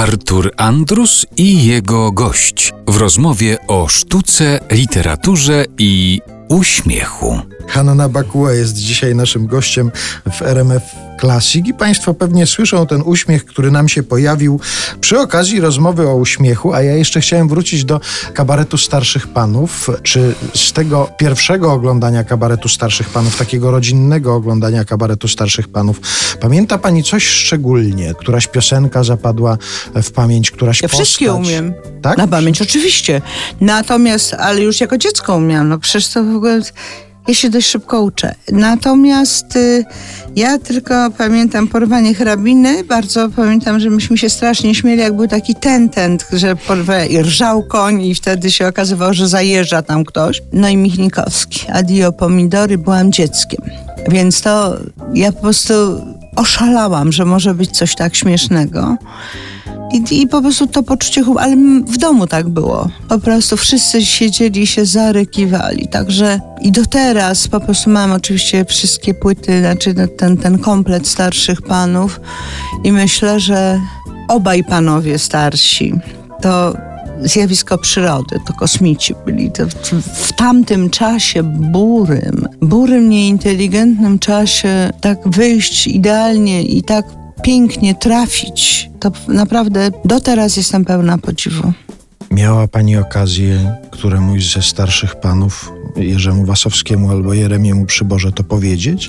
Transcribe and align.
Artur 0.00 0.50
Andrus 0.56 1.26
i 1.36 1.66
jego 1.66 2.12
gość 2.12 2.72
w 2.88 2.96
rozmowie 2.96 3.58
o 3.66 3.88
sztuce, 3.88 4.60
literaturze 4.70 5.64
i 5.78 6.20
uśmiechu. 6.48 7.40
Hanna 7.68 8.08
Bakuła 8.08 8.52
jest 8.52 8.74
dzisiaj 8.76 9.14
naszym 9.14 9.46
gościem 9.46 9.90
w 10.32 10.42
RMF 10.42 10.82
Classic 11.20 11.66
i 11.66 11.74
Państwo 11.74 12.14
pewnie 12.14 12.46
słyszą 12.46 12.86
ten 12.86 13.02
uśmiech, 13.04 13.44
który 13.44 13.70
nam 13.70 13.88
się 13.88 14.02
pojawił 14.02 14.60
przy 15.00 15.18
okazji 15.18 15.60
rozmowy 15.60 16.08
o 16.08 16.14
uśmiechu, 16.14 16.72
a 16.72 16.82
ja 16.82 16.94
jeszcze 16.94 17.20
chciałem 17.20 17.48
wrócić 17.48 17.84
do 17.84 18.00
kabaretu 18.34 18.78
starszych 18.78 19.28
panów. 19.28 19.90
Czy 20.02 20.34
z 20.54 20.72
tego 20.72 21.10
pierwszego 21.18 21.72
oglądania 21.72 22.24
kabaretu 22.24 22.68
starszych 22.68 23.08
panów, 23.08 23.36
takiego 23.36 23.70
rodzinnego 23.70 24.34
oglądania 24.34 24.84
kabaretu 24.84 25.28
starszych 25.28 25.68
panów, 25.68 26.00
pamięta 26.40 26.78
Pani 26.78 27.02
coś 27.02 27.26
szczególnie? 27.26 28.14
Któraś 28.18 28.46
piosenka 28.46 29.04
zapadła 29.04 29.58
w 30.02 30.10
pamięć, 30.10 30.50
któraś 30.50 30.82
Ja 30.82 30.88
postać? 30.88 31.06
wszystkie 31.06 31.32
umiem. 31.32 31.74
Tak? 32.02 32.18
Na 32.18 32.28
pamięć 32.28 32.62
oczywiście. 32.62 33.22
Natomiast, 33.60 34.34
ale 34.34 34.60
już 34.60 34.80
jako 34.80 34.98
dziecko 34.98 35.36
umiałam, 35.36 35.68
no 35.68 35.78
przecież 35.78 36.08
to 36.08 36.24
w 36.24 36.36
ogóle... 36.36 36.60
Ja 37.28 37.34
się 37.34 37.50
dość 37.50 37.66
szybko 37.66 38.02
uczę. 38.02 38.34
Natomiast 38.52 39.56
y, 39.56 39.84
ja 40.36 40.58
tylko 40.58 40.94
pamiętam 41.18 41.68
porwanie 41.68 42.14
hrabiny. 42.14 42.84
Bardzo 42.84 43.28
pamiętam, 43.28 43.80
że 43.80 43.90
myśmy 43.90 44.18
się 44.18 44.30
strasznie 44.30 44.74
śmieli, 44.74 45.00
jak 45.00 45.16
był 45.16 45.28
taki 45.28 45.54
tentent, 45.54 46.26
że 46.32 46.56
porwę 46.56 47.06
i 47.06 47.22
rżał 47.22 47.62
koń 47.62 48.02
i 48.02 48.14
wtedy 48.14 48.50
się 48.50 48.68
okazywało, 48.68 49.14
że 49.14 49.28
zajeżdża 49.28 49.82
tam 49.82 50.04
ktoś. 50.04 50.42
No 50.52 50.68
i 50.68 50.76
Michnikowski. 50.76 51.66
Adio 51.72 52.12
pomidory, 52.12 52.78
byłam 52.78 53.12
dzieckiem. 53.12 53.60
Więc 54.08 54.40
to 54.40 54.76
ja 55.14 55.32
po 55.32 55.40
prostu 55.40 55.74
oszalałam, 56.36 57.12
że 57.12 57.24
może 57.24 57.54
być 57.54 57.70
coś 57.70 57.94
tak 57.94 58.16
śmiesznego. 58.16 58.96
I, 59.92 60.22
I 60.22 60.28
po 60.28 60.42
prostu 60.42 60.66
to 60.66 60.82
poczucie 60.82 61.22
humoru, 61.22 61.44
ale 61.44 61.56
w 61.86 61.98
domu 61.98 62.26
tak 62.26 62.48
było. 62.48 62.88
Po 63.08 63.18
prostu 63.18 63.56
wszyscy 63.56 64.06
siedzieli 64.06 64.66
się 64.66 64.86
zarykiwali. 64.86 65.88
Także 65.88 66.40
i 66.60 66.72
do 66.72 66.86
teraz 66.86 67.48
po 67.48 67.60
prostu 67.60 67.90
mam 67.90 68.12
oczywiście 68.12 68.64
wszystkie 68.64 69.14
płyty, 69.14 69.60
znaczy 69.60 69.94
no, 69.96 70.06
ten, 70.08 70.36
ten 70.36 70.58
komplet 70.58 71.08
starszych 71.08 71.62
panów 71.62 72.20
i 72.84 72.92
myślę, 72.92 73.40
że 73.40 73.80
obaj 74.28 74.64
panowie 74.64 75.18
starsi 75.18 75.94
to 76.42 76.74
zjawisko 77.22 77.78
przyrody, 77.78 78.40
to 78.46 78.52
kosmici 78.52 79.14
byli. 79.26 79.50
To 79.50 79.66
w, 79.66 79.72
w 80.02 80.32
tamtym 80.32 80.90
czasie 80.90 81.42
burym, 81.42 82.48
burym, 82.60 83.08
nieinteligentnym 83.08 84.18
czasie 84.18 84.90
tak 85.00 85.28
wyjść 85.28 85.86
idealnie 85.86 86.62
i 86.62 86.82
tak 86.82 87.04
pięknie 87.42 87.94
trafić, 87.94 88.90
to 89.00 89.12
naprawdę 89.28 89.90
do 90.04 90.20
teraz 90.20 90.56
jestem 90.56 90.84
pełna 90.84 91.18
podziwu. 91.18 91.72
Miała 92.30 92.68
Pani 92.68 92.96
okazję 92.96 93.74
któremuś 93.90 94.52
ze 94.52 94.62
starszych 94.62 95.16
panów, 95.16 95.72
Jerzemu 95.96 96.44
Wasowskiemu 96.44 97.10
albo 97.10 97.34
Jeremiemu 97.34 97.86
Przyborze 97.86 98.32
to 98.32 98.44
powiedzieć? 98.44 99.08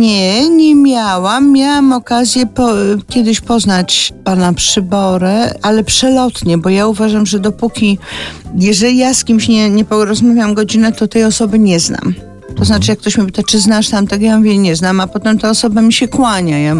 Nie, 0.00 0.48
nie 0.48 0.74
miałam. 0.74 1.52
Miałam 1.52 1.92
okazję 1.92 2.46
po, 2.46 2.68
kiedyś 3.08 3.40
poznać 3.40 4.12
pana 4.24 4.52
Przyborę, 4.52 5.54
ale 5.62 5.84
przelotnie, 5.84 6.58
bo 6.58 6.68
ja 6.68 6.86
uważam, 6.86 7.26
że 7.26 7.38
dopóki, 7.38 7.98
jeżeli 8.56 8.98
ja 8.98 9.14
z 9.14 9.24
kimś 9.24 9.48
nie, 9.48 9.70
nie 9.70 9.84
porozmawiam 9.84 10.54
godzinę, 10.54 10.92
to 10.92 11.08
tej 11.08 11.24
osoby 11.24 11.58
nie 11.58 11.80
znam. 11.80 12.14
To 12.56 12.64
znaczy, 12.64 12.90
jak 12.90 12.98
ktoś 12.98 13.18
mi 13.18 13.26
pyta, 13.26 13.42
czy 13.42 13.58
znasz 13.58 13.88
tamtego, 13.88 14.24
ja 14.24 14.38
mówię, 14.38 14.58
nie 14.58 14.76
znam, 14.76 15.00
a 15.00 15.06
potem 15.06 15.38
ta 15.38 15.50
osoba 15.50 15.82
mi 15.82 15.92
się 15.92 16.08
kłania. 16.08 16.58
Ja 16.58 16.74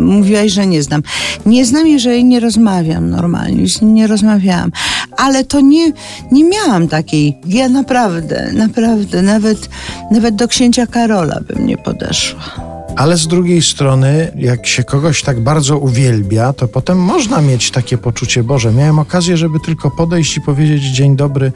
mówiłaś, 0.00 0.52
że 0.52 0.66
nie 0.66 0.82
znam. 0.82 1.02
Nie 1.46 1.66
znam, 1.66 1.86
jeżeli 1.86 2.24
nie 2.24 2.40
rozmawiam 2.40 3.10
normalnie, 3.10 3.68
z 3.68 3.82
nim 3.82 3.94
nie 3.94 4.06
rozmawiałam. 4.06 4.72
Ale 5.16 5.44
to 5.44 5.60
nie, 5.60 5.92
nie 6.32 6.44
miałam 6.44 6.88
takiej, 6.88 7.38
ja 7.46 7.68
naprawdę, 7.68 8.50
naprawdę, 8.52 9.22
nawet, 9.22 9.68
nawet 10.10 10.34
do 10.34 10.48
księcia 10.48 10.86
Karola 10.86 11.40
bym 11.48 11.66
nie 11.66 11.76
podeszła. 11.76 12.75
Ale 12.96 13.16
z 13.16 13.26
drugiej 13.26 13.62
strony, 13.62 14.32
jak 14.36 14.66
się 14.66 14.84
kogoś 14.84 15.22
tak 15.22 15.40
bardzo 15.40 15.78
uwielbia, 15.78 16.52
to 16.52 16.68
potem 16.68 16.98
można 16.98 17.40
mieć 17.40 17.70
takie 17.70 17.98
poczucie, 17.98 18.42
Boże, 18.42 18.72
miałem 18.72 18.98
okazję, 18.98 19.36
żeby 19.36 19.60
tylko 19.60 19.90
podejść 19.90 20.36
i 20.36 20.40
powiedzieć 20.40 20.82
dzień 20.82 21.16
dobry, 21.16 21.52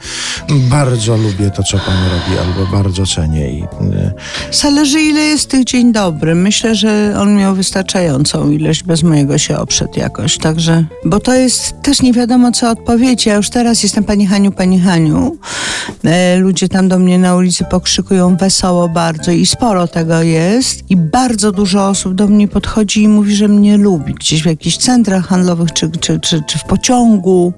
bardzo 0.49 1.17
lubię 1.17 1.51
to, 1.51 1.63
co 1.63 1.77
Pan 1.77 1.95
robi, 2.03 2.39
albo 2.39 2.77
bardzo 2.77 3.05
cenię. 3.05 3.51
I, 3.51 3.63
y, 3.63 4.11
Zależy 4.51 5.01
ile 5.01 5.21
jest 5.21 5.49
tych 5.49 5.63
dzień 5.63 5.93
dobry. 5.93 6.35
Myślę, 6.35 6.75
że 6.75 7.15
on 7.19 7.35
miał 7.35 7.55
wystarczającą 7.55 8.49
ilość, 8.49 8.83
bez 8.83 9.03
mojego 9.03 9.37
się 9.37 9.57
oprzedł 9.57 9.99
jakoś. 9.99 10.37
Także, 10.37 10.85
bo 11.05 11.19
to 11.19 11.33
jest 11.33 11.81
też 11.81 12.01
nie 12.01 12.13
wiadomo 12.13 12.51
co 12.51 12.71
odpowiedź. 12.71 13.25
Ja 13.25 13.35
już 13.35 13.49
teraz 13.49 13.83
jestem 13.83 14.03
Pani 14.03 14.27
Haniu, 14.27 14.51
Pani 14.51 14.79
Haniu. 14.79 15.37
E, 16.03 16.37
ludzie 16.37 16.69
tam 16.69 16.87
do 16.87 16.99
mnie 16.99 17.19
na 17.19 17.35
ulicy 17.35 17.65
pokrzykują 17.71 18.37
wesoło 18.37 18.89
bardzo 18.89 19.31
i 19.31 19.45
sporo 19.45 19.87
tego 19.87 20.21
jest. 20.21 20.91
I 20.91 20.95
bardzo 20.97 21.30
dużo 21.37 21.87
osób 21.87 22.13
do 22.13 22.27
mnie 22.27 22.47
podchodzi 22.47 23.03
i 23.03 23.07
mówi, 23.07 23.35
że 23.35 23.47
mnie 23.47 23.77
lubi. 23.77 24.13
Gdzieś 24.13 24.43
w 24.43 24.45
jakichś 24.45 24.77
centrach 24.77 25.27
handlowych 25.27 25.73
czy, 25.73 25.89
czy, 25.89 26.19
czy, 26.19 26.43
czy 26.47 26.57
w 26.59 26.63
pociągu. 26.63 27.53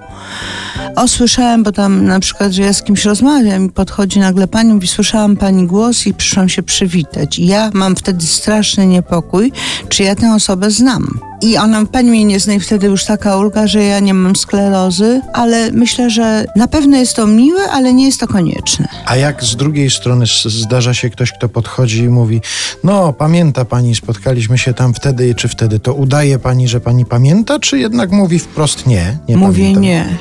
O, 0.95 1.07
słyszałem, 1.07 1.63
bo 1.63 1.71
tam 1.71 2.05
na 2.05 2.19
przykład, 2.19 2.51
że 2.51 2.61
ja 2.61 2.73
z 2.73 2.83
kimś 2.83 3.05
rozmawiam 3.05 3.65
i 3.65 3.69
podchodzi 3.69 4.19
nagle 4.19 4.47
pani, 4.47 4.73
mówi, 4.73 4.87
słyszałam 4.87 5.37
pani 5.37 5.67
głos 5.67 6.07
i 6.07 6.13
przyszłam 6.13 6.49
się 6.49 6.63
przywitać. 6.63 7.39
I 7.39 7.47
ja 7.47 7.71
mam 7.73 7.95
wtedy 7.95 8.25
straszny 8.25 8.87
niepokój, 8.87 9.51
czy 9.89 10.03
ja 10.03 10.15
tę 10.15 10.33
osobę 10.35 10.71
znam. 10.71 11.19
I 11.41 11.57
ona, 11.57 11.85
pani 11.85 12.09
mnie 12.09 12.25
nie 12.25 12.39
zna 12.39 12.53
i 12.53 12.59
wtedy 12.59 12.87
już 12.87 13.05
taka 13.05 13.37
ulga, 13.37 13.67
że 13.67 13.83
ja 13.83 13.99
nie 13.99 14.13
mam 14.13 14.35
sklerozy, 14.35 15.21
ale 15.33 15.71
myślę, 15.71 16.09
że 16.09 16.45
na 16.55 16.67
pewno 16.67 16.97
jest 16.97 17.15
to 17.15 17.27
miłe, 17.27 17.61
ale 17.71 17.93
nie 17.93 18.05
jest 18.05 18.19
to 18.19 18.27
konieczne. 18.27 18.87
a 19.05 19.15
jak 19.15 19.43
z 19.43 19.55
drugiej 19.55 19.89
strony 19.89 20.25
zdarza 20.45 20.93
się 20.93 21.09
ktoś, 21.09 21.31
kto 21.31 21.49
podchodzi 21.49 21.99
i 21.99 22.09
mówi, 22.09 22.41
no 22.83 23.13
pamięta 23.13 23.65
Pani, 23.65 23.95
spotkaliśmy 23.95 24.57
się 24.57 24.73
tam 24.73 24.93
wtedy 24.93 25.35
czy 25.35 25.47
wtedy, 25.47 25.79
to 25.79 25.93
udaje 25.93 26.39
Pani, 26.39 26.67
że 26.67 26.79
Pani 26.79 27.05
pamięta, 27.05 27.59
czy 27.59 27.79
jednak 27.79 28.11
mówi 28.11 28.39
wprost 28.39 28.87
nie? 28.87 29.17
nie 29.29 29.37
Mówię 29.37 29.59
pamiętam? 29.63 29.83
nie. 29.83 30.17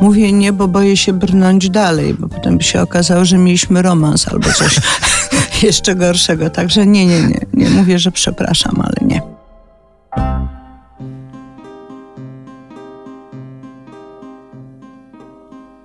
Mówię 0.00 0.32
nie, 0.32 0.52
bo 0.52 0.68
boję 0.68 0.96
się 0.96 1.12
brnąć 1.12 1.70
dalej, 1.70 2.14
bo 2.14 2.28
potem 2.28 2.58
by 2.58 2.64
się 2.64 2.82
okazało, 2.82 3.24
że 3.24 3.38
mieliśmy 3.38 3.82
romans 3.82 4.28
albo 4.28 4.52
coś 4.52 4.80
jeszcze 5.62 5.94
gorszego. 5.94 6.50
Także 6.50 6.86
nie, 6.86 7.06
nie, 7.06 7.22
nie. 7.22 7.40
Nie 7.54 7.70
mówię, 7.70 7.98
że 7.98 8.12
przepraszam, 8.12 8.80
ale 8.80 9.08
nie. 9.08 9.22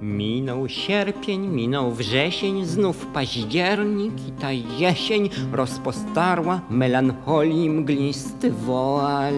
Minął 0.01 0.69
sierpień, 0.69 1.47
minął 1.47 1.91
wrzesień, 1.91 2.65
znów 2.65 3.05
październik 3.05 4.13
i 4.27 4.31
ta 4.31 4.51
jesień 4.51 5.29
rozpostarła 5.51 6.61
melancholii 6.69 7.69
mglisty 7.69 8.51
woal. 8.51 9.33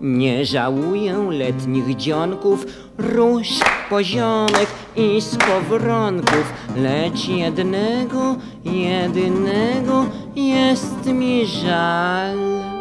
Nie 0.00 0.46
żałuję 0.46 1.28
letnich 1.30 1.96
dzionków, 1.96 2.66
róż, 2.98 3.48
poziomek 3.90 4.66
i 4.96 5.20
skowronków, 5.20 6.52
lecz 6.76 7.28
jednego, 7.28 8.36
jedynego 8.64 10.06
jest 10.36 11.06
mi 11.06 11.46
żal. 11.46 12.71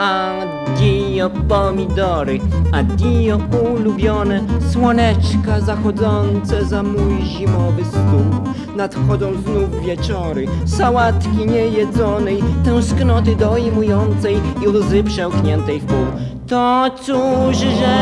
Addio 0.00 1.30
pomidory, 1.48 2.40
addio 2.72 3.38
ulubione 3.76 4.40
Słoneczka 4.72 5.60
zachodzące 5.60 6.64
za 6.64 6.82
mój 6.82 7.22
zimowy 7.22 7.84
stół. 7.84 8.54
Nadchodzą 8.76 9.32
znów 9.32 9.80
wieczory, 9.86 10.46
sałatki 10.66 11.46
niejedzonej 11.46 12.42
Tęsknoty 12.64 13.36
dojmującej 13.36 14.40
i 14.62 14.68
łzy 14.68 15.04
przełkniętej 15.04 15.80
w 15.80 15.84
pół. 15.84 16.06
To 16.48 16.90
cóż, 16.96 17.56
że 17.56 17.98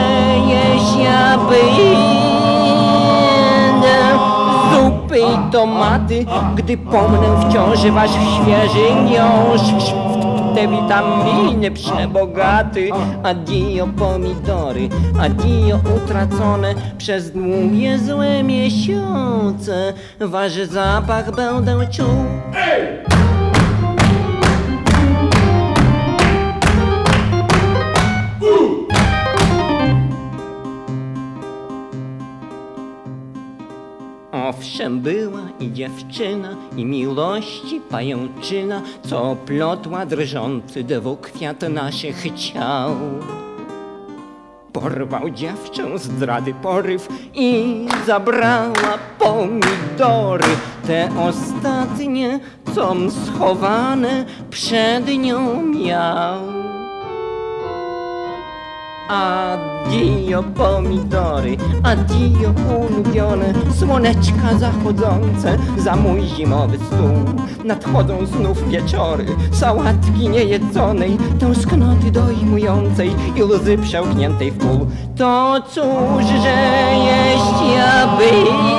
jeścia 0.48 1.38
będę? 1.38 1.98
Zupy 4.72 5.18
i 5.18 5.52
tomaty, 5.52 6.26
gdy 6.56 6.76
pomnę 6.76 7.50
wciąż 7.50 7.86
wasz 7.90 8.10
świeży 8.10 8.94
miąższ 9.10 10.17
te 10.58 10.68
witaminy 10.68 11.70
przebogaty 11.70 12.90
Adio 13.22 13.86
pomidory, 13.86 14.88
adio 15.20 15.80
utracone 15.96 16.74
Przez 16.98 17.30
długie 17.30 17.98
złe 17.98 18.42
miesiące. 18.42 19.92
Wasz 20.20 20.52
zapach 20.52 21.34
będę 21.34 21.86
czuł 21.86 22.24
Owszem 22.48 23.17
Owszem 34.58 35.00
była 35.00 35.40
i 35.60 35.72
dziewczyna, 35.72 36.56
i 36.76 36.84
miłości 36.84 37.80
pajęczyna, 37.90 38.82
co 39.02 39.36
plotła 39.46 40.06
drżący 40.06 40.84
dewu 40.84 41.16
kwiat 41.16 41.62
naszych 41.62 42.34
ciał. 42.34 42.96
Porwał 44.72 45.30
dziewczę 45.30 45.98
zdrady 45.98 46.54
poryw 46.62 47.08
i 47.34 47.86
zabrała 48.06 48.98
pomidory, 49.18 50.44
te 50.86 51.08
ostatnie, 51.28 52.40
com 52.74 53.10
schowane 53.10 54.24
przed 54.50 55.18
nią 55.18 55.62
miał. 55.62 56.57
Addio 59.08 60.42
pomidory, 60.42 61.56
addio 61.82 62.52
ulubione 62.78 63.54
Słoneczka 63.78 64.54
zachodzące 64.58 65.58
za 65.78 65.96
mój 65.96 66.22
zimowy 66.22 66.78
stół. 66.78 67.44
Nadchodzą 67.64 68.26
znów 68.26 68.68
wieczory, 68.70 69.26
sałatki 69.52 70.28
niejedzonej 70.28 71.18
Tęsknoty 71.40 72.10
dojmującej 72.10 73.10
i 73.36 73.42
łzy 73.42 73.78
przełkniętej 73.78 74.50
w 74.50 74.58
pół. 74.58 74.86
To 75.16 75.60
cóż, 75.68 76.24
że 76.42 76.56
jeść 76.94 77.76
ja 77.76 78.06
będę. 78.18 78.78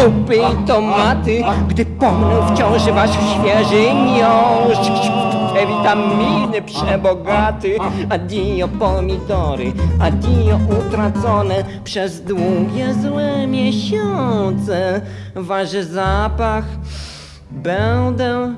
Zupy 0.00 0.40
tomaty, 0.66 1.44
gdy 1.68 1.86
pomnę 1.86 2.54
wciąż 2.54 2.82
wasz 2.92 3.10
świeży 3.10 3.82
miąższ 3.94 5.25
witaminy 5.60 6.62
przebogaty 6.62 7.76
Addio 8.10 8.68
pomidory, 8.68 9.72
addio 10.00 10.58
utracone 10.78 11.64
Przez 11.84 12.20
długie 12.20 12.94
złe 13.02 13.46
miesiące. 13.46 15.00
Wasz 15.34 15.70
zapach 15.70 16.64
będę 17.50 18.54